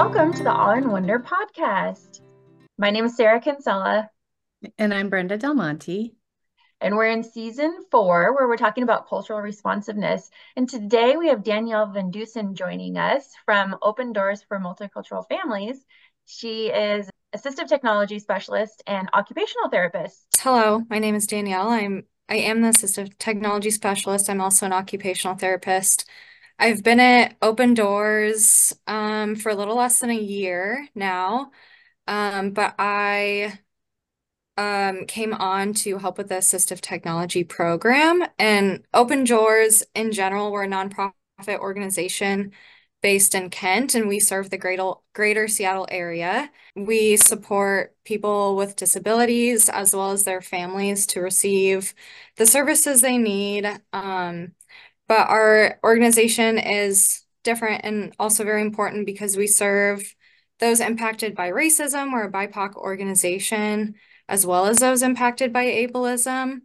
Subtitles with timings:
[0.00, 2.20] Welcome to the Awe and Wonder podcast.
[2.78, 4.08] My name is Sarah Kinsella.
[4.78, 6.14] And I'm Brenda Del Monte.
[6.80, 10.30] And we're in season four, where we're talking about cultural responsiveness.
[10.54, 15.84] And today we have Danielle Van Dusen joining us from Open Doors for Multicultural Families.
[16.26, 20.26] She is assistive technology specialist and occupational therapist.
[20.38, 21.70] Hello, my name is Danielle.
[21.70, 24.30] I'm I am the assistive technology specialist.
[24.30, 26.08] I'm also an occupational therapist.
[26.58, 31.52] I've been at Open Doors um, for a little less than a year now,
[32.06, 33.60] um, but I
[34.56, 38.24] um, came on to help with the assistive technology program.
[38.38, 41.12] And Open Doors in general, we're a nonprofit
[41.60, 42.52] organization
[43.02, 46.50] based in Kent, and we serve the greater, greater Seattle area.
[46.74, 51.94] We support people with disabilities as well as their families to receive
[52.36, 53.66] the services they need.
[53.92, 54.52] Um,
[55.08, 60.14] but our organization is different and also very important because we serve
[60.60, 62.12] those impacted by racism.
[62.12, 63.94] We're a BIPOC organization,
[64.28, 66.62] as well as those impacted by ableism.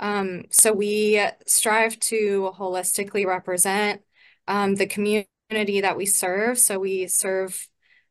[0.00, 4.02] Um, so we strive to holistically represent
[4.48, 6.58] um, the community that we serve.
[6.58, 7.68] So we serve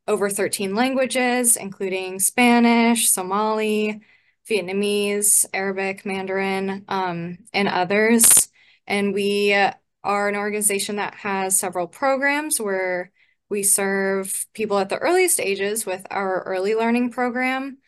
[0.08, 4.00] over 13 languages, including Spanish, Somali,
[4.48, 8.48] Vietnamese, Arabic, Mandarin, um, and others.
[8.86, 13.10] And we are an organization that has several programs where
[13.48, 17.78] we serve people at the earliest ages with our early learning program.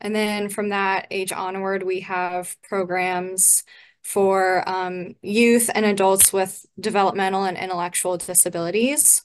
[0.00, 3.64] And then from that age onward, we have programs
[4.02, 9.22] for um, youth and adults with developmental and intellectual disabilities.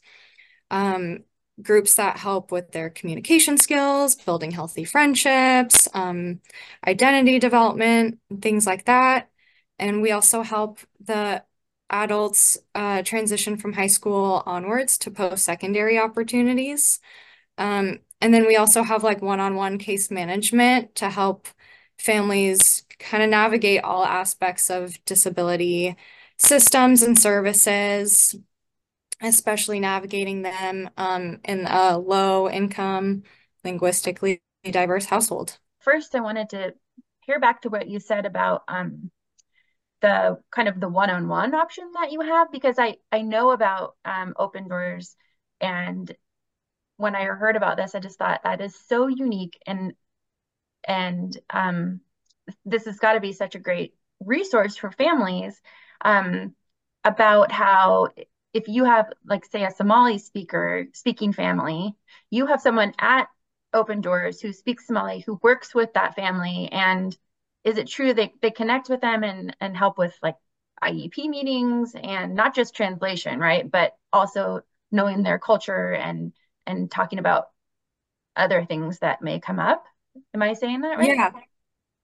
[0.69, 1.23] Um,
[1.61, 6.41] groups that help with their communication skills, building healthy friendships, um,
[6.85, 9.29] identity development, things like that.
[9.77, 11.43] And we also help the
[11.89, 16.99] adults uh, transition from high school onwards to post-secondary opportunities.
[17.57, 21.47] Um, and then we also have like one-on-one case management to help
[21.97, 25.95] families kind of navigate all aspects of disability
[26.37, 28.35] systems and services,
[29.21, 33.23] especially navigating them um, in a low income,
[33.63, 35.59] linguistically diverse household.
[35.79, 36.73] First, I wanted to
[37.21, 39.11] hear back to what you said about um,
[40.01, 44.33] the kind of the one-on-one option that you have because I I know about um,
[44.37, 45.15] open doors.
[45.61, 46.13] And
[46.97, 49.93] when I heard about this, I just thought that is so unique and
[50.87, 52.01] and um,
[52.65, 55.59] this has got to be such a great resource for families
[56.03, 56.53] um,
[57.03, 58.09] about how
[58.53, 61.95] if you have like say a Somali speaker speaking family,
[62.29, 63.27] you have someone at
[63.73, 67.15] Open Doors who speaks Somali who works with that family and
[67.65, 70.35] is it true they, they connect with them and, and help with like
[70.81, 73.69] IEP meetings and not just translation, right?
[73.69, 74.61] But also
[74.91, 76.31] knowing their culture and
[76.67, 77.47] and talking about
[78.35, 79.85] other things that may come up.
[80.33, 81.09] Am I saying that right?
[81.09, 81.31] Yeah,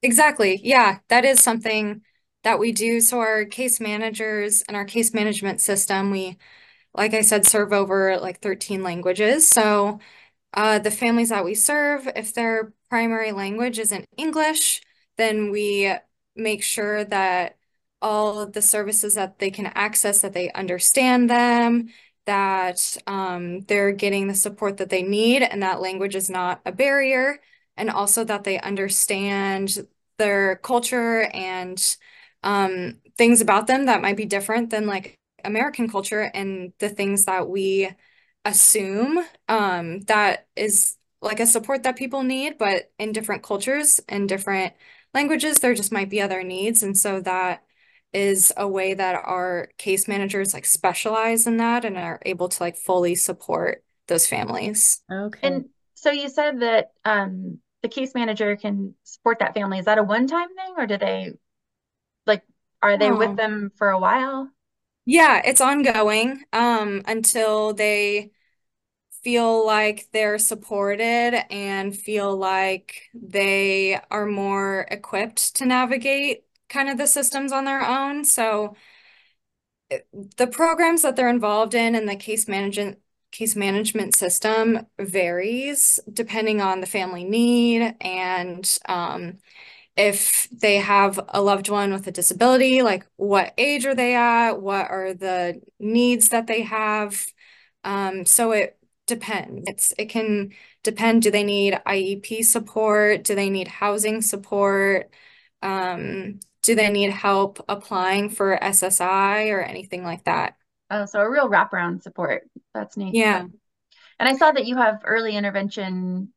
[0.01, 0.59] exactly.
[0.63, 2.01] Yeah, that is something
[2.43, 3.01] that we do.
[3.01, 6.38] So our case managers and our case management system, we,
[6.93, 9.47] like I said, serve over like 13 languages.
[9.47, 9.99] So
[10.53, 14.81] uh, the families that we serve, if their primary language isn't English,
[15.21, 15.93] then we
[16.35, 17.57] make sure that
[18.01, 21.89] all of the services that they can access, that they understand them,
[22.25, 26.71] that um, they're getting the support that they need, and that language is not a
[26.71, 27.39] barrier,
[27.77, 29.87] and also that they understand
[30.17, 31.97] their culture and
[32.43, 37.25] um, things about them that might be different than like American culture and the things
[37.25, 37.89] that we
[38.45, 44.27] assume um, that is like a support that people need, but in different cultures and
[44.27, 44.73] different
[45.13, 46.83] languages, there just might be other needs.
[46.83, 47.63] And so that
[48.13, 52.63] is a way that our case managers like specialize in that and are able to
[52.63, 55.01] like fully support those families.
[55.11, 55.39] Okay.
[55.47, 59.79] And so you said that um, the case manager can support that family.
[59.79, 61.33] Is that a one-time thing or do they
[62.25, 62.43] like
[62.81, 63.17] are they oh.
[63.17, 64.49] with them for a while?
[65.05, 68.31] Yeah, it's ongoing um, until they
[69.23, 76.97] feel like they're supported and feel like they are more equipped to navigate kind of
[76.97, 78.26] the systems on their own.
[78.26, 78.76] So
[80.38, 83.00] the programs that they're involved in and the case management
[83.32, 89.38] case management system varies depending on the family need and um,
[89.97, 94.53] if they have a loved one with a disability, like what age are they at?
[94.53, 97.26] What are the needs that they have?
[97.84, 98.78] Um, so it
[99.11, 99.66] depend.
[99.67, 100.53] It's it can
[100.84, 101.22] depend.
[101.23, 103.23] Do they need IEP support?
[103.23, 105.13] Do they need housing support?
[105.61, 110.55] Um, do they need help applying for SSI or anything like that?
[110.90, 112.43] Oh, so a real wraparound support.
[112.73, 113.16] That's neat.
[113.16, 113.47] Yeah.
[114.19, 116.34] And I saw that you have early intervention,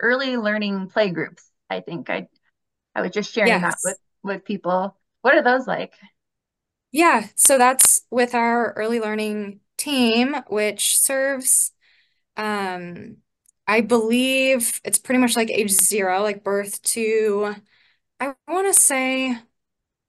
[0.00, 1.44] early learning play groups.
[1.70, 2.28] I think I
[2.94, 4.96] I was just sharing that with with people.
[5.22, 5.94] What are those like?
[6.90, 11.72] Yeah, so that's with our early learning team, which serves,
[12.38, 13.18] um,
[13.66, 17.56] I believe it's pretty much like age zero, like birth to,
[18.20, 19.38] I want to say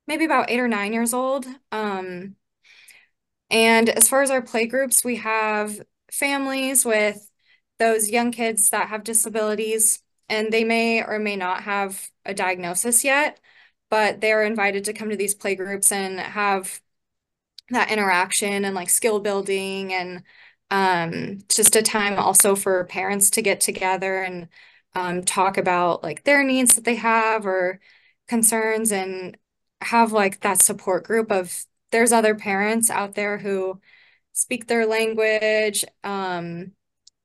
[0.07, 1.45] maybe about eight or nine years old.
[1.71, 2.35] Um,
[3.49, 5.81] and as far as our play groups, we have
[6.11, 7.29] families with
[7.79, 13.03] those young kids that have disabilities, and they may or may not have a diagnosis
[13.03, 13.39] yet,
[13.89, 16.81] but they're invited to come to these play groups and have
[17.69, 20.23] that interaction and like skill building and
[20.71, 24.47] um, just a time also for parents to get together and
[24.95, 27.79] um, talk about like their needs that they have or
[28.27, 29.37] concerns and
[29.81, 33.79] have like that support group of there's other parents out there who
[34.33, 36.71] speak their language um,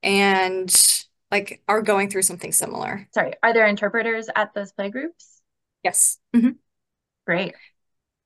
[0.02, 3.08] and like are going through something similar.
[3.12, 5.42] Sorry, are there interpreters at those play groups?
[5.82, 6.18] Yes.
[6.34, 6.56] Mhm.
[7.26, 7.54] Great.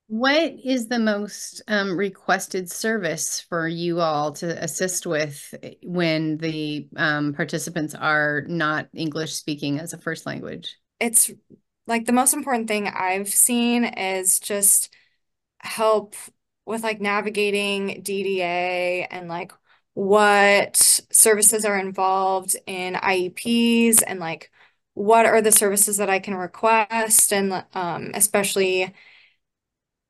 [0.09, 6.89] What is the most um, requested service for you all to assist with when the
[6.97, 10.77] um, participants are not English speaking as a first language?
[10.99, 11.31] It's
[11.87, 14.95] like the most important thing I've seen is just
[15.59, 16.15] help
[16.65, 19.53] with like navigating DDA and like
[19.93, 20.77] what
[21.13, 24.51] services are involved in IEPs and like
[24.95, 28.95] what are the services that I can request and um, especially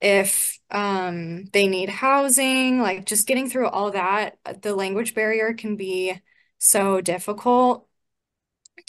[0.00, 5.76] if um, they need housing, like just getting through all that, the language barrier can
[5.76, 6.20] be
[6.58, 7.88] so difficult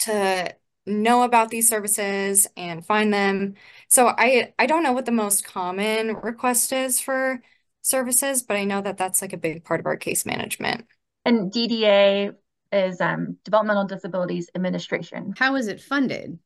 [0.00, 0.54] to
[0.86, 3.54] know about these services and find them.
[3.88, 7.42] So I I don't know what the most common request is for
[7.82, 10.86] services, but I know that that's like a big part of our case management.
[11.24, 12.32] And DDA
[12.72, 15.34] is um, Developmental Disabilities Administration.
[15.36, 16.38] How is it funded?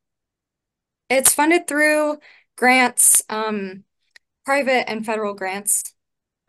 [1.11, 2.19] It's funded through
[2.57, 3.85] grants, um,
[4.45, 5.83] private and federal grants.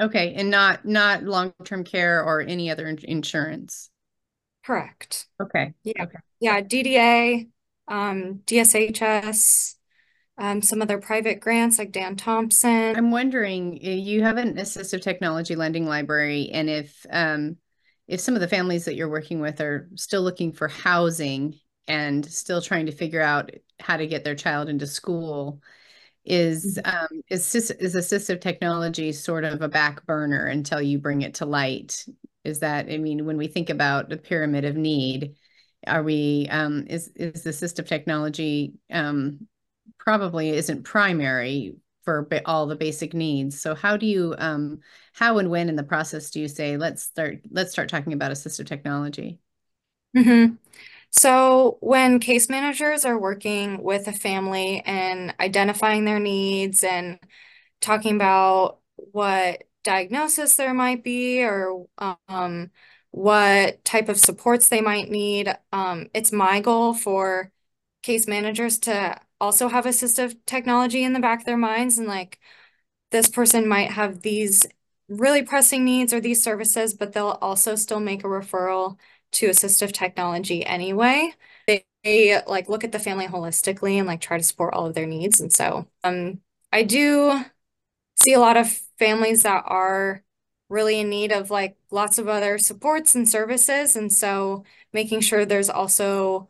[0.02, 3.90] Okay, and not not long-term care or any other in- insurance.
[4.66, 5.28] Correct.
[5.42, 5.74] Okay.
[5.84, 6.04] Yeah.
[6.04, 6.18] Okay.
[6.40, 7.48] Yeah, DDA,
[7.88, 9.76] um, DSHS,
[10.38, 12.96] um, some other private grants like Dan Thompson.
[12.96, 17.58] I'm wondering, uh, you have an assistive technology lending library, and if um,
[18.08, 22.26] if some of the families that you're working with are still looking for housing and
[22.26, 25.62] still trying to figure out how to get their child into school,
[26.26, 31.36] is um, is is assistive technology sort of a back burner until you bring it
[31.36, 32.06] to light?
[32.44, 35.36] Is that, I mean, when we think about the pyramid of need,
[35.88, 39.48] are we um, is is assistive technology um,
[39.98, 43.60] probably isn't primary for all the basic needs.
[43.60, 44.80] So how do you um,
[45.14, 48.32] how and when in the process do you say let's start let's start talking about
[48.32, 49.40] assistive technology?
[50.16, 50.56] Mm-hmm.
[51.18, 57.20] So when case managers are working with a family and identifying their needs and
[57.82, 61.88] talking about what diagnosis there might be or
[62.28, 62.72] um,
[63.12, 67.52] what type of supports they might need, um, it's my goal for
[68.04, 72.40] case managers to also have assistive technology in the back of their minds and like
[73.12, 74.66] this person might have these
[75.08, 78.98] really pressing needs or these services, but they'll also still make a referral
[79.36, 81.32] to assistive technology anyway.
[81.68, 84.96] They, they like look at the family holistically and like try to support all of
[84.96, 85.40] their needs.
[85.40, 87.44] And so um I do
[88.16, 90.24] see a lot of families that are
[90.70, 93.96] really in need of like lots of other supports and services.
[93.96, 94.64] And so
[94.94, 96.50] making sure there's also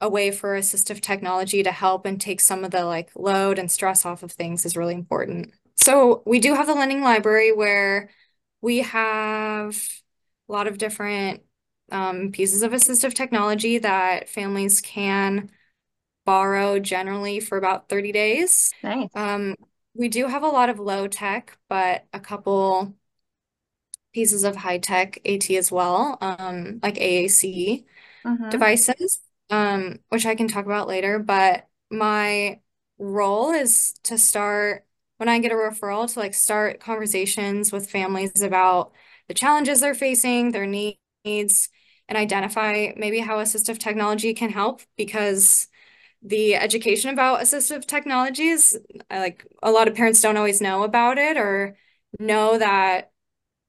[0.00, 3.70] a way for assistive technology to help and take some of the like load and
[3.70, 5.52] stress off of things is really important.
[5.76, 8.10] So we do have the lending library where
[8.60, 9.76] we have
[10.48, 11.42] a lot of different
[11.90, 15.50] um, pieces of assistive technology that families can
[16.26, 18.72] borrow generally for about 30 days.
[18.82, 19.10] Nice.
[19.14, 19.56] Um,
[19.94, 22.94] we do have a lot of low tech, but a couple
[24.12, 27.84] pieces of high tech AT as well, um, like AAC
[28.24, 28.50] Mhm.
[28.50, 31.18] devices, um, which I can talk about later.
[31.18, 32.60] But my
[32.98, 34.86] role is to start
[35.18, 38.92] when I get a referral to like start conversations with families about
[39.28, 41.68] the challenges they're facing, their needs,
[42.08, 45.68] and identify maybe how assistive technology can help because
[46.22, 48.76] the education about assistive technologies,
[49.10, 51.76] like a lot of parents don't always know about it or
[52.18, 53.12] know that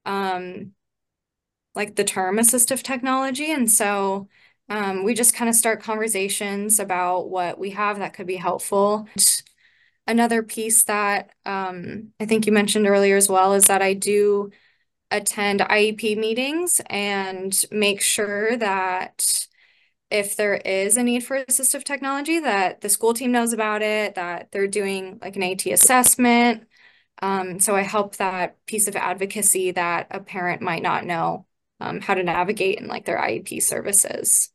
[0.06, 0.72] um
[1.75, 3.51] like the term assistive technology.
[3.51, 4.27] And so
[4.70, 9.08] um, we just kind of start conversations about what we have that could be helpful.
[10.08, 14.51] Another piece that um, I think you mentioned earlier as well is that I do
[15.12, 19.48] attend IEP meetings and make sure that
[20.10, 24.16] if there is a need for assistive technology, that the school team knows about it,
[24.16, 26.64] that they're doing like an AT assessment.
[27.22, 31.46] Um, so I help that piece of advocacy that a parent might not know
[31.80, 34.50] um, how to navigate in like their IEP services.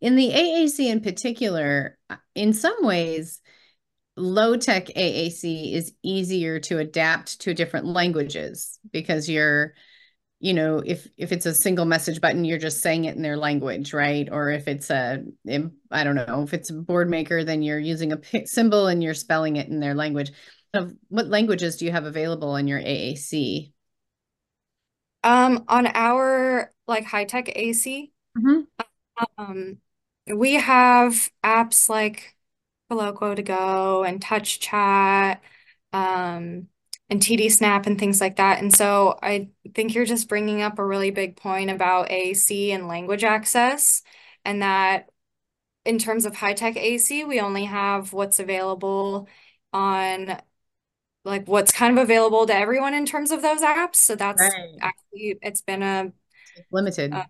[0.00, 1.98] In the AAC in particular,
[2.34, 3.40] in some ways,
[4.18, 9.74] low tech AAC is easier to adapt to different languages because you're
[10.40, 13.36] you know if if it's a single message button you're just saying it in their
[13.36, 14.28] language right?
[14.30, 15.24] Or if it's a
[15.90, 19.56] i don't know if it's a Boardmaker then you're using a symbol and you're spelling
[19.56, 20.32] it in their language.
[20.74, 23.72] Of what languages do you have available in your AAC
[25.24, 29.24] um on our like high tech AC mm-hmm.
[29.38, 29.78] um
[30.34, 32.36] we have apps like
[32.90, 35.40] Proloquo2Go and TouchChat,
[35.92, 36.68] um,
[37.10, 38.60] and TD Snap and things like that.
[38.60, 42.88] And so I think you're just bringing up a really big point about AAC and
[42.88, 44.02] language access,
[44.44, 45.10] and that
[45.84, 49.28] in terms of high tech AC, we only have what's available
[49.72, 50.38] on
[51.24, 53.96] like what's kind of available to everyone in terms of those apps.
[53.96, 54.76] So that's right.
[54.80, 56.12] actually it's been a
[56.70, 57.12] limited.
[57.12, 57.24] Uh,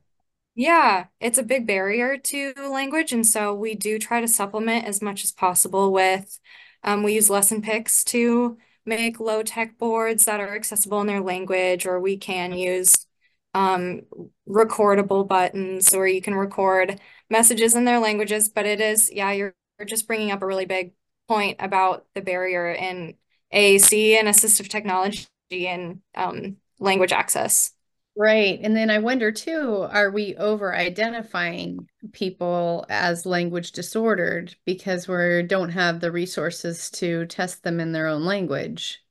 [0.58, 3.12] yeah, it's a big barrier to language.
[3.12, 6.40] And so we do try to supplement as much as possible with,
[6.82, 11.86] um, we use LessonPix to make low tech boards that are accessible in their language,
[11.86, 13.06] or we can use
[13.54, 14.00] um,
[14.48, 17.00] recordable buttons where you can record
[17.30, 18.48] messages in their languages.
[18.48, 20.92] But it is, yeah, you're, you're just bringing up a really big
[21.28, 23.14] point about the barrier in
[23.52, 27.77] AAC and assistive technology and um, language access.
[28.20, 28.58] Right.
[28.60, 35.44] And then I wonder too, are we over identifying people as language disordered because we
[35.46, 39.04] don't have the resources to test them in their own language?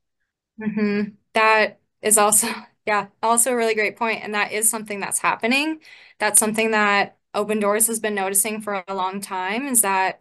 [0.60, 1.12] Mm-hmm.
[1.32, 2.48] That is also,
[2.86, 4.22] yeah, also a really great point.
[4.22, 5.80] And that is something that's happening.
[6.18, 10.20] That's something that Open Doors has been noticing for a long time is that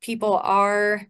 [0.00, 1.08] people are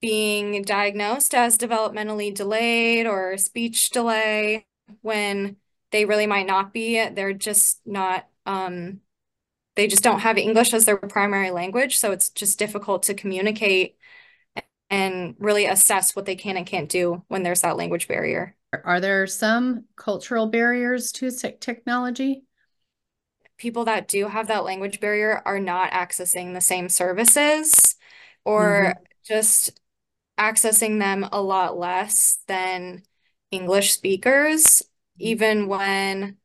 [0.00, 4.66] being diagnosed as developmentally delayed or speech delay
[5.02, 5.56] when
[5.94, 7.08] they really might not be.
[7.08, 8.98] They're just not, um,
[9.76, 11.98] they just don't have English as their primary language.
[11.98, 13.96] So it's just difficult to communicate
[14.90, 18.56] and really assess what they can and can't do when there's that language barrier.
[18.72, 22.42] Are there some cultural barriers to technology?
[23.56, 27.94] People that do have that language barrier are not accessing the same services
[28.44, 29.02] or mm-hmm.
[29.24, 29.78] just
[30.40, 33.04] accessing them a lot less than
[33.52, 34.82] English speakers
[35.18, 36.36] even when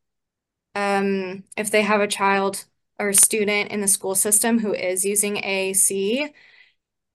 [0.76, 2.66] um, if they have a child
[3.00, 6.32] or a student in the school system who is using AAC,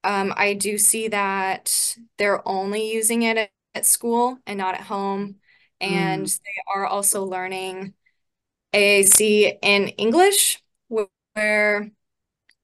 [0.03, 4.83] um, I do see that they're only using it at, at school and not at
[4.83, 5.37] home.
[5.81, 6.41] And mm.
[6.45, 7.95] they are also learning
[8.73, 11.91] AAC in English, where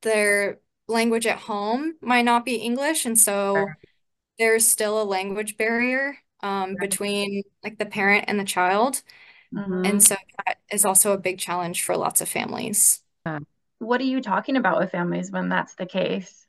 [0.02, 3.06] their language at home might not be English.
[3.06, 3.66] And so
[4.38, 9.02] there's still a language barrier um, between like the parent and the child.
[9.54, 9.85] Mm-hmm.
[9.85, 13.02] And so that is also a big challenge for lots of families.
[13.78, 16.47] What are you talking about with families when that's the case?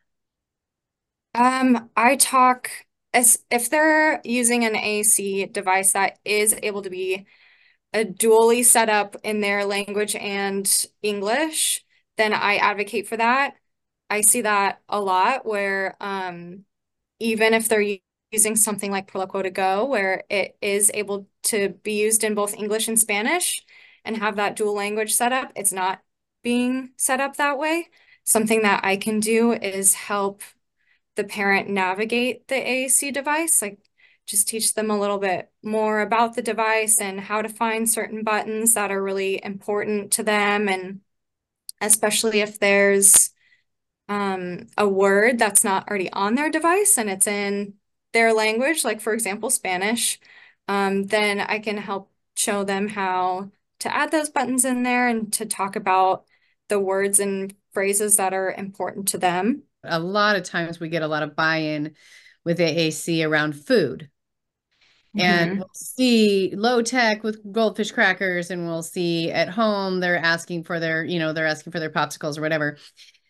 [1.33, 2.69] Um, I talk
[3.13, 7.25] as if they're using an AC device that is able to be
[7.93, 11.83] a dually set up in their language and English,
[12.17, 13.55] then I advocate for that.
[14.09, 16.65] I see that a lot where um,
[17.19, 17.97] even if they're
[18.31, 22.99] using something like Proloquo2Go, where it is able to be used in both English and
[22.99, 23.61] Spanish
[24.05, 25.51] and have that dual language set up.
[25.55, 26.01] It's not
[26.43, 27.89] being set up that way.
[28.23, 30.41] Something that I can do is help
[31.15, 33.79] the parent navigate the AAC device, like
[34.25, 38.23] just teach them a little bit more about the device and how to find certain
[38.23, 40.69] buttons that are really important to them.
[40.69, 41.01] And
[41.81, 43.31] especially if there's
[44.09, 47.75] um, a word that's not already on their device and it's in
[48.13, 50.19] their language, like for example, Spanish,
[50.67, 55.31] um, then I can help show them how to add those buttons in there and
[55.33, 56.25] to talk about
[56.69, 59.63] the words and phrases that are important to them.
[59.83, 61.95] A lot of times we get a lot of buy-in
[62.45, 64.09] with AAC around food.
[65.17, 65.59] And mm-hmm.
[65.59, 70.79] we'll see low tech with goldfish crackers, and we'll see at home they're asking for
[70.79, 72.77] their, you know, they're asking for their popsicles or whatever.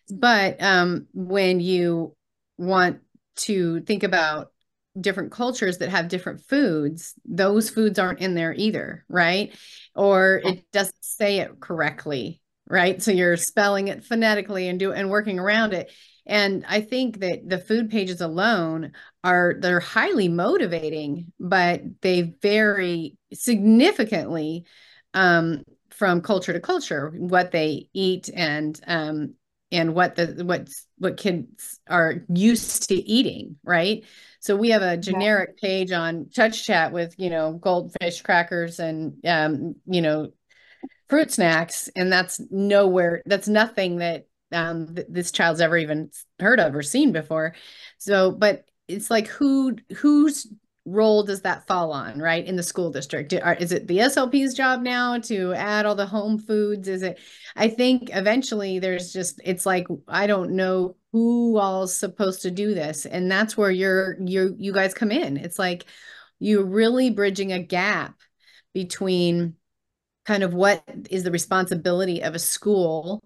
[0.08, 2.14] But um, when you
[2.56, 3.00] want
[3.36, 4.51] to think about
[5.00, 9.54] different cultures that have different foods, those foods aren't in there either, right?
[9.94, 13.02] Or it doesn't say it correctly, right?
[13.02, 15.90] So you're spelling it phonetically and do and working around it.
[16.26, 18.92] And I think that the food pages alone
[19.24, 24.64] are they're highly motivating, but they vary significantly
[25.14, 29.34] um, from culture to culture what they eat and um,
[29.72, 30.68] and what the what
[30.98, 34.04] what kids are used to eating, right?
[34.42, 35.68] So we have a generic yeah.
[35.68, 40.32] page on TouchChat with you know goldfish crackers and um, you know
[41.08, 43.22] fruit snacks, and that's nowhere.
[43.24, 47.54] That's nothing that um, th- this child's ever even heard of or seen before.
[47.98, 50.48] So, but it's like who whose
[50.84, 53.32] role does that fall on right in the school district?
[53.32, 56.88] Is it the slp's job now to add all the home foods?
[56.88, 57.18] Is it
[57.54, 62.74] i think eventually there's just it's like i don't know who all's supposed to do
[62.74, 65.36] this and that's where you're you you guys come in.
[65.36, 65.84] It's like
[66.38, 68.16] you're really bridging a gap
[68.74, 69.54] between
[70.24, 73.22] kind of what is the responsibility of a school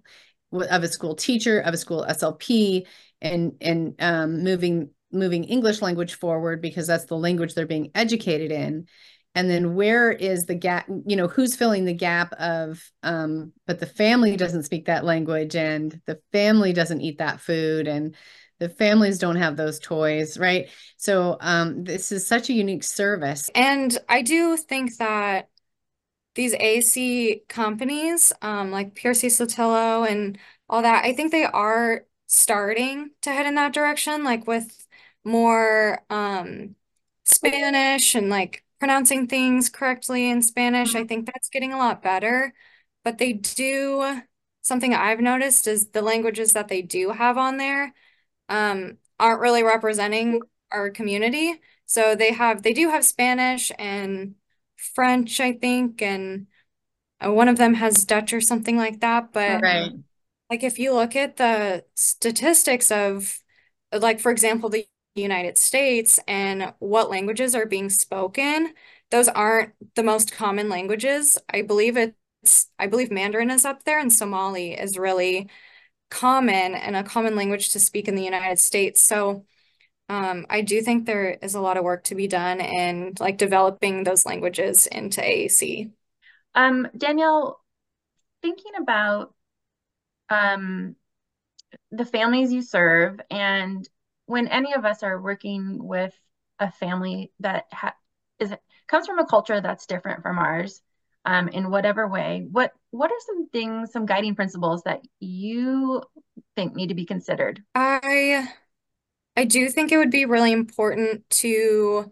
[0.53, 2.87] of a school teacher of a school slp
[3.21, 8.51] and and um, moving moving English language forward because that's the language they're being educated
[8.51, 8.87] in.
[9.35, 13.79] And then where is the gap, you know, who's filling the gap of, um, but
[13.79, 18.15] the family doesn't speak that language and the family doesn't eat that food and
[18.59, 20.71] the families don't have those toys, right?
[20.97, 23.51] So um, this is such a unique service.
[23.55, 25.51] And I do think that
[26.35, 33.11] these AC companies, um, like PRC Saltillo and all that, I think they are starting
[33.23, 34.86] to head in that direction, like with
[35.27, 36.77] more um,
[37.25, 40.95] Spanish and like pronouncing things correctly in Spanish.
[40.95, 41.09] I mm-hmm.
[41.09, 42.55] think that's getting a lot better.
[43.03, 44.23] But they do,
[44.63, 47.93] something I've noticed is the languages that they do have on there
[48.49, 51.61] um, aren't really representing our community.
[51.87, 54.35] So they have, they do have Spanish and
[54.77, 56.47] French, I think, and
[57.25, 59.33] uh, one of them has Dutch or something like that.
[59.33, 59.93] But right.
[60.51, 63.41] like if you look at the statistics of,
[63.93, 68.73] like, for example, the United States and what languages are being spoken,
[69.11, 71.37] those aren't the most common languages.
[71.49, 75.49] I believe it's, I believe Mandarin is up there and Somali is really
[76.11, 79.03] common and a common language to speak in the United States.
[79.03, 79.45] So
[80.09, 83.39] um, I do think there is a lot of work to be done in like
[83.39, 85.91] developing those languages into AAC.
[86.55, 87.61] Um, Danielle,
[88.43, 89.35] thinking about
[90.31, 90.95] um,
[91.91, 93.89] the families you serve and
[94.27, 96.13] when any of us are working with
[96.59, 97.95] a family that ha-
[98.39, 98.53] is
[98.87, 100.83] comes from a culture that's different from ours
[101.25, 106.03] um, in whatever way what what are some things some guiding principles that you
[106.55, 108.49] think need to be considered i
[109.37, 112.11] i do think it would be really important to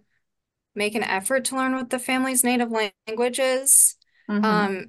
[0.75, 3.97] make an effort to learn what the family's native language is
[4.29, 4.45] mm-hmm.
[4.45, 4.87] um,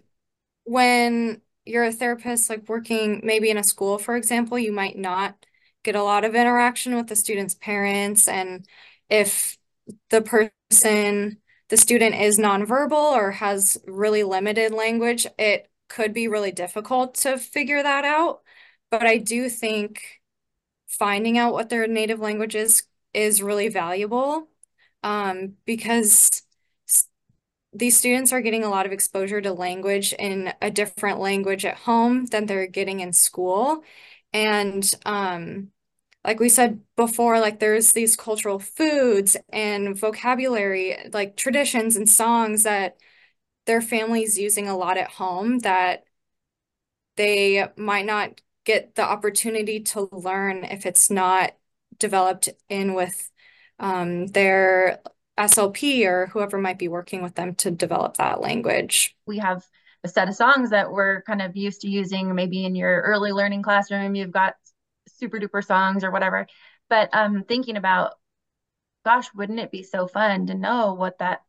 [0.63, 5.45] when you're a therapist like working maybe in a school for example you might not
[5.85, 8.67] get a lot of interaction with the student's parents and
[9.09, 9.57] if
[10.09, 11.37] the person
[11.69, 17.37] the student is nonverbal or has really limited language it could be really difficult to
[17.37, 18.41] figure that out.
[18.91, 20.01] But i do think
[20.87, 24.49] finding out what their native language is is really valuable
[25.03, 26.43] um, because
[27.73, 31.75] these students are getting a lot of exposure to language in a different language at
[31.77, 33.83] home than they're getting in school.
[34.31, 35.71] And um,
[36.25, 42.63] like we said before, like there's these cultural foods and vocabulary, like traditions and songs
[42.63, 42.97] that
[43.65, 46.05] their families using a lot at home that
[47.15, 51.53] they might not get the opportunity to learn if it's not
[51.99, 53.31] developed in with
[53.79, 54.99] um, their
[55.37, 59.15] SLP or whoever might be working with them to develop that language.
[59.27, 59.65] We have
[60.03, 63.31] a set of songs that we're kind of used to using maybe in your early
[63.31, 64.15] learning classroom.
[64.15, 64.55] You've got
[65.17, 66.47] super duper songs or whatever.
[66.89, 68.13] But um, thinking about,
[69.03, 71.41] gosh, wouldn't it be so fun to know what that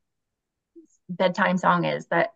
[1.08, 2.32] bedtime song is that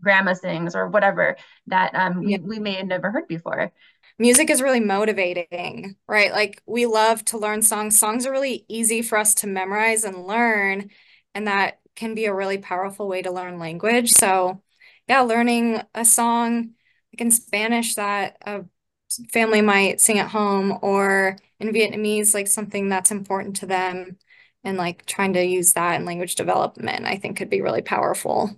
[0.00, 2.38] grandma sings or whatever that um, yeah.
[2.38, 3.72] we, we may have never heard before
[4.18, 6.32] music is really motivating, right?
[6.32, 7.98] Like we love to learn songs.
[7.98, 10.90] Songs are really easy for us to memorize and learn,
[11.34, 14.10] and that can be a really powerful way to learn language.
[14.10, 14.62] So,
[15.08, 16.74] yeah, learning a song
[17.12, 18.64] like in Spanish that a
[19.32, 24.16] family might sing at home or in Vietnamese, like something that's important to them
[24.64, 28.50] and like trying to use that in language development, I think could be really powerful.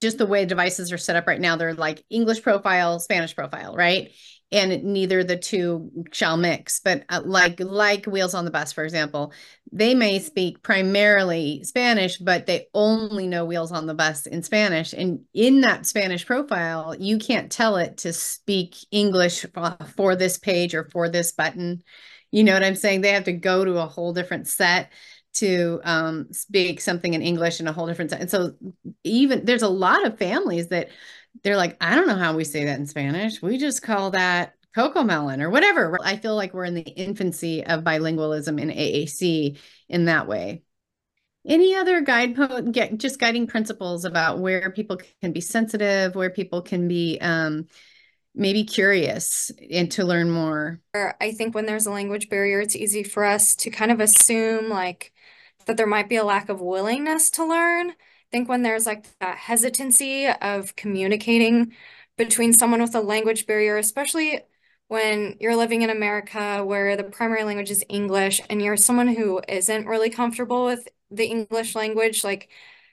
[0.00, 3.74] Just the way devices are set up right now, they're like English profile, Spanish profile,
[3.74, 4.10] right?
[4.52, 8.84] And neither the two shall mix but uh, like like wheels on the bus for
[8.84, 9.32] example
[9.72, 14.92] they may speak primarily spanish but they only know wheels on the bus in spanish
[14.92, 19.44] and in that spanish profile you can't tell it to speak english
[19.96, 21.82] for this page or for this button
[22.30, 23.02] You know what I'm saying?
[23.02, 24.90] They have to go to a whole different set
[25.34, 28.20] to um, speak something in English in a whole different set.
[28.20, 28.52] And so
[29.04, 30.88] even there's a lot of families that
[31.42, 33.42] they're like, I don't know how we say that in Spanish.
[33.42, 35.98] We just call that Cocomelon or whatever.
[36.02, 40.62] I feel like we're in the infancy of bilingualism in AAC in that way.
[41.46, 46.62] Any other guidepost, get just guiding principles about where people can be sensitive, where people
[46.62, 47.66] can be um,
[48.34, 50.80] maybe curious and to learn more?
[50.94, 54.68] I think when there's a language barrier, it's easy for us to kind of assume
[54.68, 55.12] like
[55.66, 57.94] that there might be a lack of willingness to learn.
[58.32, 61.74] Think when there's like that hesitancy of communicating
[62.16, 64.40] between someone with a language barrier, especially
[64.88, 69.40] when you're living in America where the primary language is English and you're someone who
[69.48, 72.48] isn't really comfortable with the English language, like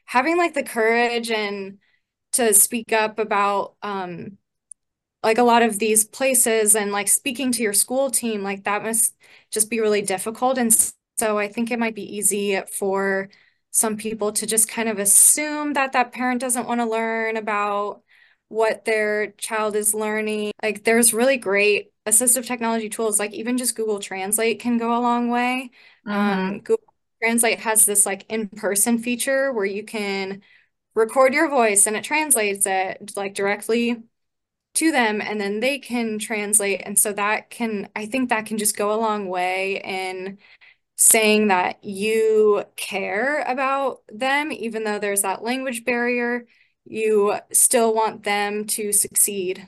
[0.06, 1.80] having like the courage and
[2.34, 4.38] to speak up about um
[5.24, 8.84] like a lot of these places and like speaking to your school team, like that
[8.84, 9.16] must
[9.52, 10.58] just be really difficult.
[10.58, 10.74] And
[11.18, 13.30] so I think it might be easy for
[13.72, 18.02] some people to just kind of assume that that parent doesn't want to learn about
[18.48, 20.52] what their child is learning.
[20.62, 25.00] Like there's really great assistive technology tools, like even just Google Translate can go a
[25.00, 25.70] long way.
[26.08, 26.12] Mm-hmm.
[26.12, 30.42] Um, Google Translate has this like in-person feature where you can
[30.96, 34.02] record your voice and it translates it like directly
[34.74, 36.82] to them and then they can translate.
[36.84, 40.40] And so that can, I think that can just go a long way in
[41.02, 46.46] saying that you care about them, even though there's that language barrier
[46.90, 49.68] you still want them to succeed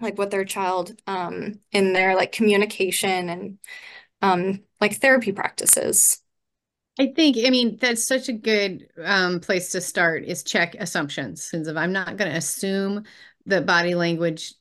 [0.00, 3.58] like with their child um, in their like communication and
[4.22, 6.22] um, like therapy practices.
[6.98, 11.42] I think, I mean, that's such a good um, place to start is check assumptions.
[11.42, 13.04] Since if I'm not going to assume
[13.46, 14.54] that body language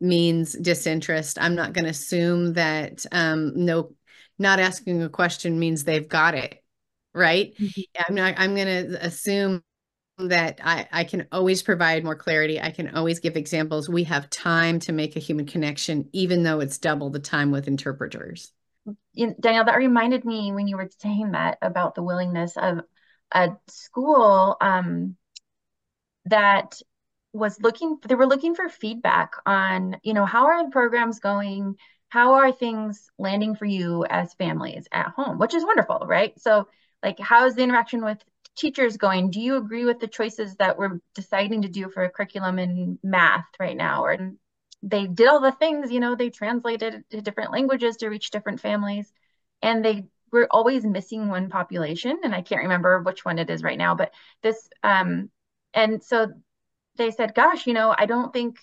[0.00, 3.94] means disinterest, I'm not going to assume that um, no,
[4.38, 6.62] not asking a question means they've got it
[7.14, 7.54] right.
[7.58, 8.02] Mm-hmm.
[8.08, 9.62] I'm not, I'm going to assume
[10.18, 12.60] that I, I can always provide more clarity.
[12.60, 13.88] I can always give examples.
[13.88, 17.68] We have time to make a human connection, even though it's double the time with
[17.68, 18.52] interpreters.
[19.12, 22.80] You, Danielle, that reminded me when you were saying that about the willingness of
[23.32, 25.16] a school um,
[26.26, 26.80] that
[27.32, 31.76] was looking, they were looking for feedback on, you know, how are the programs going?
[32.12, 36.38] How are things landing for you as families at home, which is wonderful, right?
[36.38, 36.68] So,
[37.02, 38.22] like, how is the interaction with
[38.54, 42.10] teachers going, do you agree with the choices that we're deciding to do for a
[42.10, 44.04] curriculum in math right now?
[44.04, 44.34] Or
[44.82, 48.60] they did all the things, you know, they translated to different languages to reach different
[48.60, 49.10] families.
[49.62, 52.18] And they were always missing one population.
[52.24, 55.30] And I can't remember which one it is right now, but this, um,
[55.72, 56.30] and so
[56.96, 58.58] they said, gosh, you know, I don't think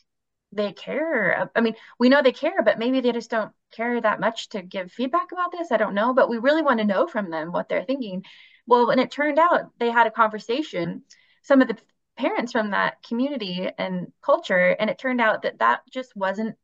[0.51, 1.49] they care.
[1.55, 4.61] I mean, we know they care, but maybe they just don't care that much to
[4.61, 5.71] give feedback about this.
[5.71, 8.25] I don't know, but we really want to know from them what they're thinking.
[8.65, 11.03] Well, when it turned out they had a conversation,
[11.43, 11.77] some of the
[12.17, 16.55] parents from that community and culture, and it turned out that that just wasn't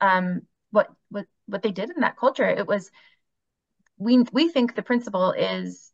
[0.00, 2.48] um, what what what they did in that culture.
[2.48, 2.90] It was
[3.98, 5.92] we we think the principal is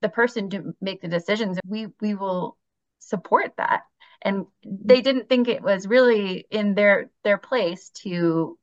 [0.00, 1.58] the person to make the decisions.
[1.66, 2.56] We we will
[2.98, 3.82] support that,
[4.22, 8.58] and they didn't think it was really in their their place to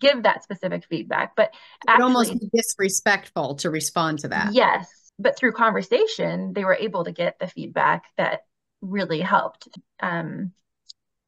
[0.00, 1.36] give that specific feedback.
[1.36, 1.52] But
[1.86, 4.54] actually, almost disrespectful to respond to that.
[4.54, 8.40] Yes, but through conversation, they were able to get the feedback that
[8.80, 9.68] really helped
[10.00, 10.52] um,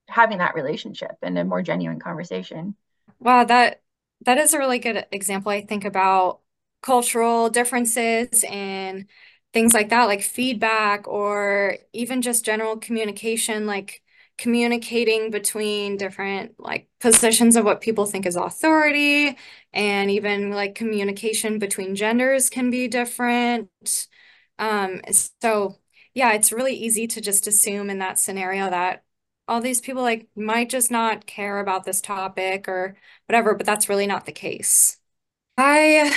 [0.08, 2.74] having that relationship and a more genuine conversation.
[3.20, 3.82] Wow, that
[4.24, 5.50] that is a really good example.
[5.52, 6.40] I think about
[6.82, 9.06] cultural differences and
[9.52, 14.02] things like that, like feedback or even just general communication, like
[14.38, 19.36] communicating between different like positions of what people think is authority
[19.72, 23.68] and even like communication between genders can be different.
[24.58, 25.78] Um so
[26.14, 29.04] yeah it's really easy to just assume in that scenario that
[29.48, 33.88] all these people like might just not care about this topic or whatever but that's
[33.88, 34.98] really not the case.
[35.58, 36.16] I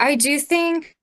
[0.00, 0.96] i do think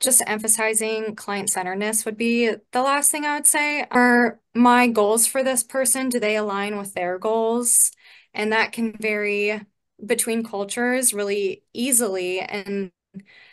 [0.00, 3.86] just emphasizing client centeredness would be the last thing I would say.
[3.90, 7.92] Are my goals for this person, do they align with their goals?
[8.34, 9.60] And that can vary
[10.04, 12.40] between cultures really easily.
[12.40, 12.90] And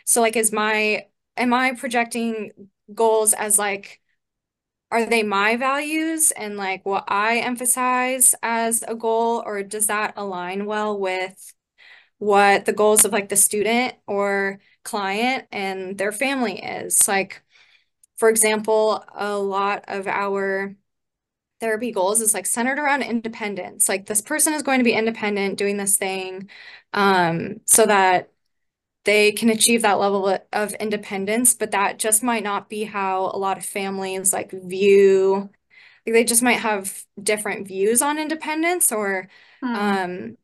[0.04, 2.52] so like is my am I projecting
[2.94, 4.00] goals as like
[4.90, 10.14] are they my values and like what I emphasize as a goal or does that
[10.16, 11.54] align well with
[12.18, 17.08] what the goals of like the student or client and their family is.
[17.08, 17.42] Like,
[18.16, 20.74] for example, a lot of our
[21.60, 23.88] therapy goals is like centered around independence.
[23.88, 26.48] Like this person is going to be independent doing this thing
[26.92, 28.30] um, so that
[29.04, 33.38] they can achieve that level of independence, but that just might not be how a
[33.38, 35.50] lot of families like view
[36.06, 39.28] like they just might have different views on independence or
[39.62, 39.74] hmm.
[39.74, 40.36] um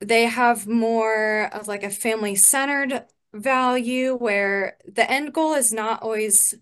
[0.00, 6.02] they have more of like a family centered value where the end goal is not
[6.02, 6.54] always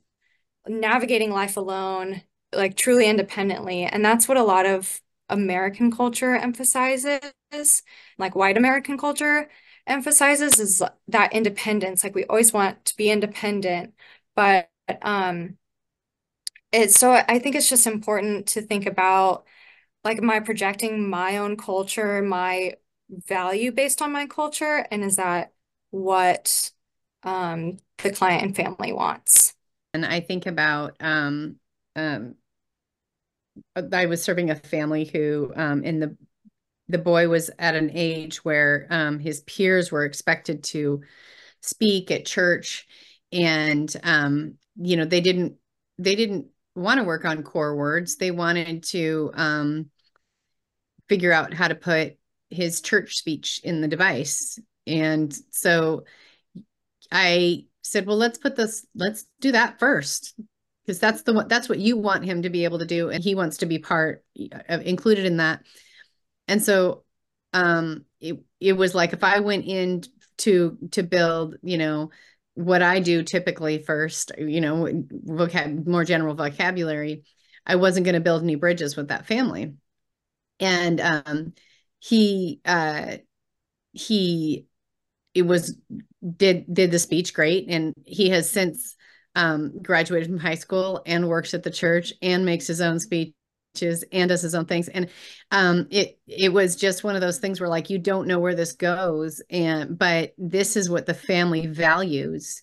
[0.67, 7.23] navigating life alone like truly independently and that's what a lot of American culture emphasizes
[8.19, 9.49] like white American culture
[9.87, 12.05] emphasizes is that independence.
[12.05, 13.95] Like we always want to be independent,
[14.37, 14.69] but
[15.03, 15.57] um
[16.73, 19.47] it's so I think it's just important to think about
[20.05, 22.75] like am I projecting my own culture, my
[23.11, 25.52] value based on my culture, and is that
[25.93, 26.73] what
[27.23, 29.55] um the client and family wants?
[29.95, 31.57] And I think about um
[31.95, 32.35] um
[33.93, 36.17] I was serving a family who um in the
[36.89, 41.03] the boy was at an age where um, his peers were expected to
[41.63, 42.87] speak at church
[43.33, 45.55] and um, you know they didn't
[45.99, 49.91] they didn't want to work on core words they wanted to um,
[51.09, 52.17] figure out how to put
[52.51, 56.05] his church speech in the device and so
[57.11, 60.35] i said well let's put this let's do that first
[60.85, 63.23] because that's the one that's what you want him to be able to do and
[63.23, 64.25] he wants to be part
[64.69, 65.63] of, included in that
[66.49, 67.05] and so
[67.53, 70.03] um it it was like if I went in
[70.39, 72.11] to to build, you know,
[72.55, 77.25] what I do typically first, you know, vocab more general vocabulary,
[77.67, 79.75] I wasn't going to build new bridges with that family.
[80.61, 81.53] And um
[81.99, 83.17] he uh
[83.93, 84.67] he
[85.35, 85.77] it was
[86.37, 87.67] did did the speech great.
[87.69, 88.97] And he has since
[89.35, 94.05] um graduated from high school and works at the church and makes his own speeches
[94.13, 94.89] and does his own things.
[94.89, 95.09] And
[95.51, 98.55] um it it was just one of those things where like you don't know where
[98.55, 99.43] this goes.
[99.51, 102.63] And but this is what the family values.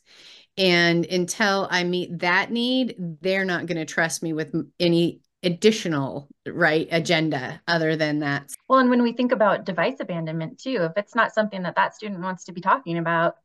[0.57, 6.27] And until i meet that need they're not going to trust me with any additional
[6.47, 10.91] right agenda other than that well and when we think about device abandonment too if
[10.97, 13.35] it's not something that that student wants to be talking about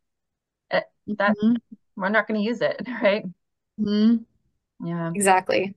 [0.72, 1.54] uh, that mm-hmm.
[1.96, 3.24] we're not going to use it right
[3.80, 4.16] mm-hmm.
[4.84, 5.76] yeah exactly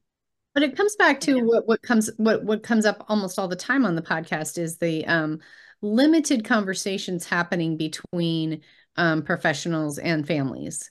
[0.56, 3.56] but it comes back to what what comes what what comes up almost all the
[3.56, 5.40] time on the podcast is the um,
[5.82, 8.62] limited conversations happening between
[8.96, 10.90] um, professionals and families.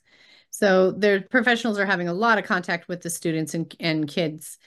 [0.50, 4.58] So their professionals are having a lot of contact with the students and, and kids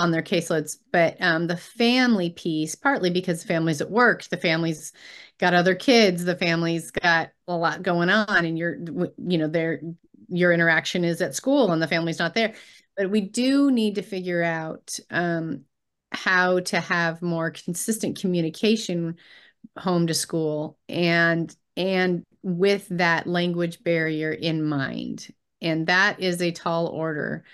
[0.00, 4.92] on their caseloads, but um, the family piece, partly because families at work, the families
[5.38, 8.78] got other kids, the families got a lot going on, and you're,
[9.18, 9.80] you know, their
[10.28, 12.54] your interaction is at school and the family's not there.
[12.96, 15.64] But we do need to figure out um,
[16.12, 19.16] how to have more consistent communication
[19.76, 25.28] home to school and and with that language barrier in mind.
[25.60, 27.44] And that is a tall order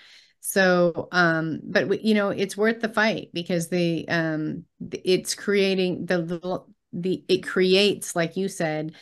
[0.47, 6.21] so um but you know it's worth the fight because the um it's creating the,
[6.21, 8.95] the the it creates like you said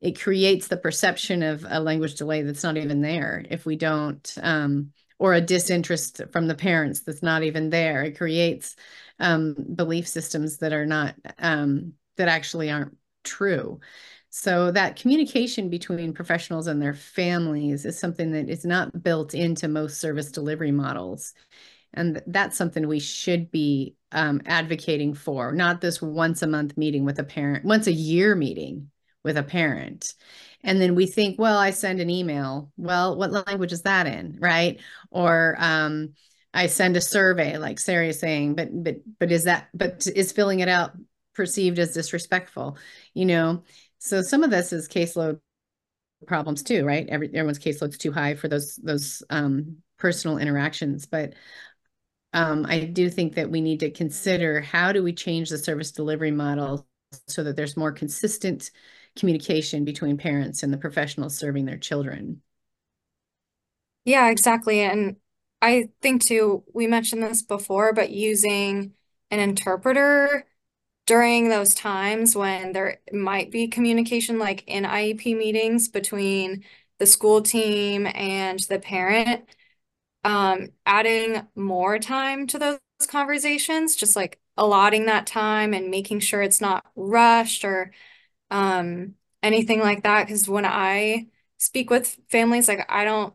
[0.00, 4.34] it creates the perception of a language delay that's not even there if we don't
[4.42, 8.04] um or a disinterest from the parents that's not even there.
[8.04, 8.76] It creates
[9.18, 13.80] um, belief systems that are not um, that actually aren't true.
[14.40, 19.66] So that communication between professionals and their families is something that is not built into
[19.66, 21.34] most service delivery models.
[21.92, 27.04] And that's something we should be um, advocating for, not this once a month meeting
[27.04, 28.92] with a parent, once a year meeting
[29.24, 30.14] with a parent.
[30.62, 32.70] And then we think well i send an email.
[32.76, 34.38] Well what language is that in?
[34.40, 34.80] Right?
[35.10, 36.14] Or um,
[36.54, 40.32] i send a survey like sarah is saying but but but is that but is
[40.32, 40.92] filling it out
[41.34, 42.78] perceived as disrespectful?
[43.14, 43.64] You know
[43.98, 45.40] so some of this is caseload
[46.26, 51.34] problems too right Every, everyone's caseload's too high for those those um, personal interactions but
[52.32, 55.92] um, i do think that we need to consider how do we change the service
[55.92, 56.86] delivery model
[57.26, 58.70] so that there's more consistent
[59.16, 62.40] communication between parents and the professionals serving their children.
[64.04, 64.80] Yeah, exactly.
[64.80, 65.16] And
[65.60, 68.94] I think too, we mentioned this before, but using
[69.30, 70.46] an interpreter
[71.08, 76.64] during those times when there might be communication, like in IEP meetings between
[77.00, 79.46] the school team and the parent,
[80.24, 86.42] um, adding more time to those conversations, just like allotting that time and making sure
[86.42, 87.92] it's not rushed or
[88.50, 90.26] um, anything like that.
[90.26, 93.34] Because when I speak with families, like I don't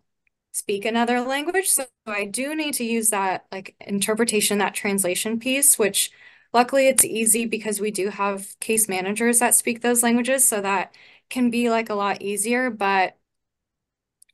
[0.51, 1.69] speak another language.
[1.69, 6.11] So I do need to use that like interpretation, that translation piece, which
[6.53, 10.95] luckily it's easy because we do have case managers that speak those languages so that
[11.29, 13.17] can be like a lot easier, but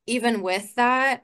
[0.08, 1.24] even with that,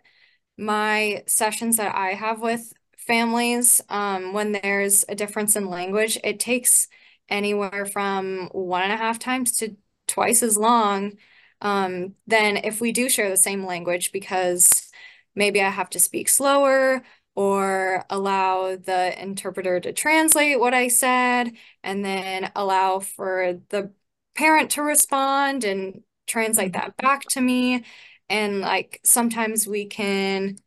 [0.58, 6.40] my sessions that I have with families, um, when there's a difference in language, it
[6.40, 6.88] takes
[7.30, 9.76] anywhere from one and a half times to
[10.08, 11.14] twice as long
[11.62, 14.90] um, than if we do share the same language because
[15.36, 17.04] maybe I have to speak slower
[17.36, 21.52] or allow the interpreter to translate what I said
[21.84, 23.92] and then allow for the
[24.36, 26.74] parent to respond and translate Mm-hmm.
[26.74, 27.84] that back to me.
[28.30, 30.58] And like sometimes we can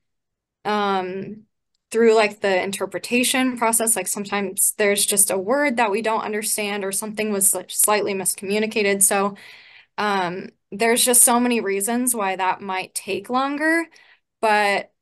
[0.65, 1.45] um
[1.91, 6.85] through like the interpretation process, like sometimes there's just a word that we don't understand
[6.85, 9.03] or something was slightly miscommunicated.
[9.03, 9.37] So
[9.99, 13.85] um there's just so many reasons why that might take longer,
[14.41, 14.93] but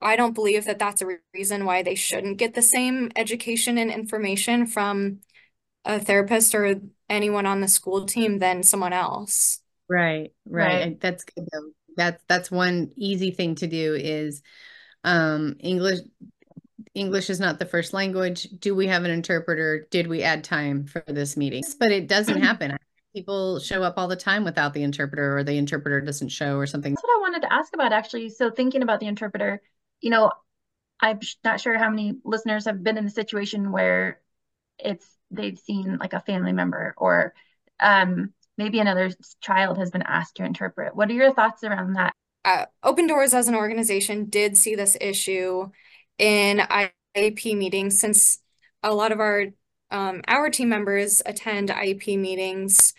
[0.00, 3.78] I don't believe that that's a re- reason why they shouldn't get the same education
[3.78, 5.20] and information from
[5.84, 9.60] a therapist or anyone on the school team than someone else.
[9.88, 10.66] Right, right.
[10.66, 11.00] Right.
[11.00, 11.70] That's good though.
[11.96, 14.42] That's that's one easy thing to do is
[15.02, 16.00] um English
[16.94, 18.48] English is not the first language.
[18.58, 19.86] Do we have an interpreter?
[19.90, 21.62] Did we add time for this meeting?
[21.78, 22.76] But it doesn't happen.
[23.14, 26.66] People show up all the time without the interpreter or the interpreter doesn't show or
[26.66, 26.94] something.
[26.94, 28.28] That's what I wanted to ask about actually.
[28.30, 29.60] So thinking about the interpreter,
[30.00, 30.32] you know,
[31.00, 34.20] I'm not sure how many listeners have been in a situation where
[34.78, 37.34] it's they've seen like a family member or
[37.78, 39.10] um, maybe another
[39.40, 40.94] child has been asked to interpret.
[40.94, 42.12] What are your thoughts around that?
[42.44, 45.68] uh, Open Doors as an organization did see this issue
[46.18, 48.38] in IEP meetings since
[48.82, 49.46] a lot of our
[49.90, 52.94] um, our team members attend IEP meetings.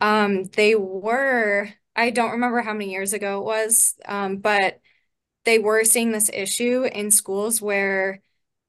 [0.00, 4.80] Um, they were, I don't remember how many years ago it was, um, but
[5.46, 8.22] they were seeing this issue in schools where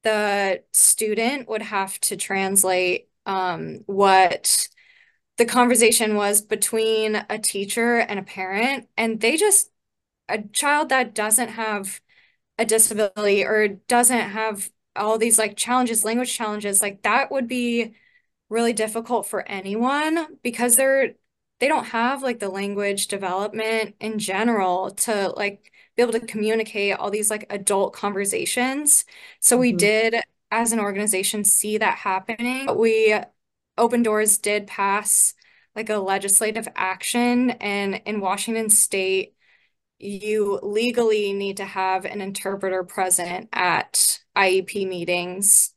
[0.04, 4.68] the student would have to translate um, what
[5.38, 9.70] the conversation was between a teacher and a parent, and they just
[10.28, 12.00] a child that doesn't have
[12.58, 17.94] a disability or doesn't have all these like challenges, language challenges, like that would be
[18.50, 21.14] really difficult for anyone because they're
[21.60, 26.94] they don't have like the language development in general to like be able to communicate
[26.96, 29.04] all these like adult conversations.
[29.40, 29.74] So we Mhm.
[29.74, 30.16] did
[30.52, 32.68] as an organization see that happening.
[32.78, 33.16] We
[33.78, 35.34] Open Doors did pass
[35.76, 39.34] like a legislative action and in Washington state
[39.98, 45.74] you legally need to have an interpreter present at IEP meetings.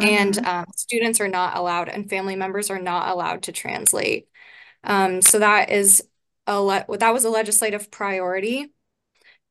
[0.00, 0.46] And Mhm.
[0.46, 4.28] um, students are not allowed, and family members are not allowed to translate.
[4.84, 6.04] Um, so that is
[6.48, 8.73] a le that was a legislative priority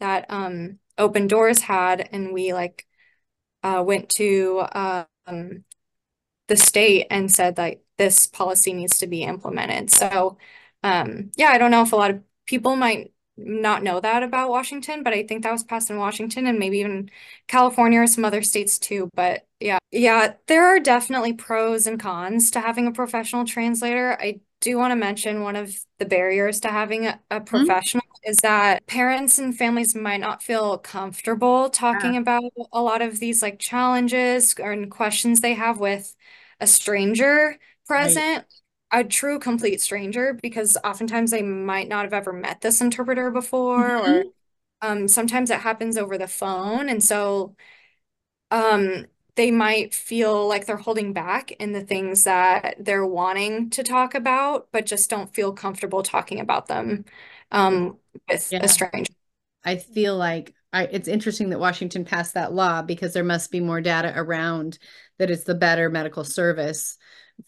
[0.03, 2.85] that um, Open Doors had, and we like
[3.63, 5.63] uh, went to um,
[6.47, 9.89] the state and said like this policy needs to be implemented.
[9.89, 10.37] So
[10.83, 14.49] um, yeah, I don't know if a lot of people might not know that about
[14.49, 17.09] Washington, but I think that was passed in Washington and maybe even
[17.47, 19.09] California or some other states too.
[19.15, 24.17] But yeah, yeah, there are definitely pros and cons to having a professional translator.
[24.19, 28.41] I do want to mention one of the barriers to having a, a professional is
[28.41, 33.59] that parents and families might not feel comfortable talking about a lot of these like
[33.59, 36.15] challenges or questions they have with
[36.59, 38.45] a stranger present
[38.91, 43.97] a true complete stranger because oftentimes they might not have ever met this interpreter before
[43.97, 44.31] or Mhm.
[44.81, 47.55] um, sometimes it happens over the phone and so
[48.51, 53.83] um, they might feel like they're holding back in the things that they're wanting to
[53.83, 57.05] talk about but just don't feel comfortable talking about them
[57.51, 57.97] um,
[58.29, 58.61] with Yeah.
[58.61, 59.13] a stranger
[59.63, 63.59] I feel like I, it's interesting that Washington passed that law because there must be
[63.59, 64.79] more data around
[65.19, 66.97] that it's the better medical service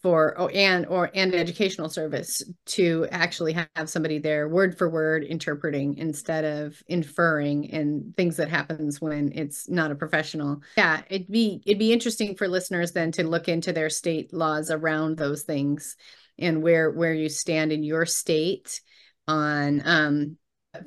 [0.01, 5.23] for oh, and or and educational service to actually have somebody there word for word
[5.23, 10.61] interpreting instead of inferring and things that happens when it's not a professional.
[10.77, 14.71] Yeah, it'd be it'd be interesting for listeners then to look into their state laws
[14.71, 15.95] around those things
[16.37, 18.81] and where where you stand in your state
[19.27, 20.37] on um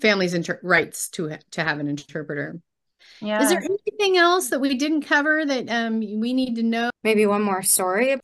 [0.01, 2.61] families' inter- rights to to have an interpreter.
[3.21, 3.43] Yeah.
[3.43, 6.91] Is there anything else that we didn't cover that um we need to know?
[7.05, 8.19] maybe one more story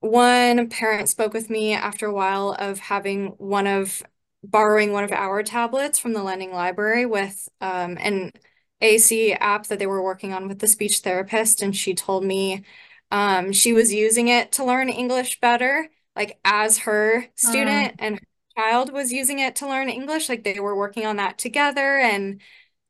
[0.00, 4.02] one parent spoke with me after a while of having one of
[4.42, 8.32] borrowing one of our tablets from the lending library with um, an
[8.80, 12.64] AAC app that they were working on with the speech therapist, and she told me
[13.10, 18.26] um, she was using it to learn English better, like as her student and her
[18.56, 22.40] child was using it to learn English, like they were working on that together, and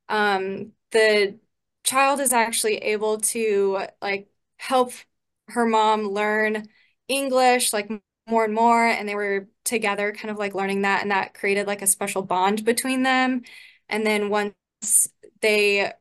[0.09, 1.39] um, the
[1.85, 4.93] child is actually able to like help
[5.49, 6.69] her mom learn
[7.11, 7.91] English like
[8.29, 11.67] more and more, and they were together, kind of like learning that, and that created
[11.67, 13.43] like a special bond between them.
[13.89, 14.55] And then once
[15.41, 15.93] they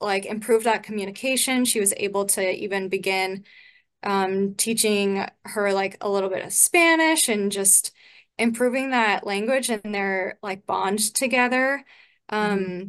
[0.00, 3.44] like improved that communication, she was able to even begin
[4.02, 7.92] um, teaching her like a little bit of Spanish and just
[8.38, 11.84] improving that language and their like bond together.
[12.28, 12.88] Um, mm-hmm.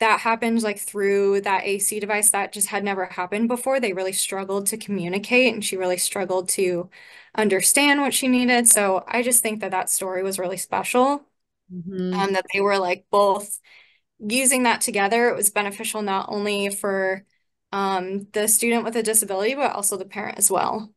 [0.00, 3.78] That happened like through that AAC device that just had never happened before.
[3.78, 6.90] They really struggled to communicate and she really struggled to
[7.34, 8.68] understand what she needed.
[8.68, 11.24] So I just think that that story was really special.
[11.72, 12.12] Mm-hmm.
[12.12, 13.58] Um, that they were like both
[14.18, 15.28] using that together.
[15.28, 17.24] It was beneficial not only for
[17.72, 20.92] um, the student with a disability, but also the parent as well.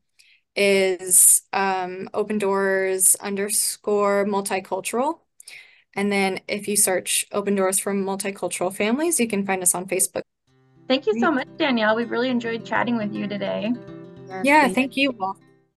[0.56, 5.20] is um, open doors underscore multicultural.
[5.94, 9.86] And then if you search Open Doors for Multicultural Families, you can find us on
[9.86, 10.22] Facebook.
[10.86, 11.96] Thank you so much, Danielle.
[11.96, 13.72] We've really enjoyed chatting with you today.
[14.42, 15.14] Yeah, thank you.